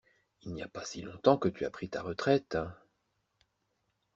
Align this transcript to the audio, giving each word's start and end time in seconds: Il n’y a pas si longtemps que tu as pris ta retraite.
Il 0.41 0.53
n’y 0.55 0.63
a 0.63 0.67
pas 0.67 0.83
si 0.83 1.03
longtemps 1.03 1.37
que 1.37 1.47
tu 1.47 1.63
as 1.63 1.69
pris 1.69 1.87
ta 1.87 2.01
retraite. 2.01 2.57